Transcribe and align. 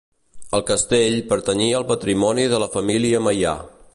El 0.59 0.63
castell 0.69 1.17
pertanyia 1.33 1.77
al 1.81 1.87
patrimoni 1.93 2.49
de 2.55 2.61
la 2.65 2.73
família 2.79 3.23
Meià. 3.29 3.57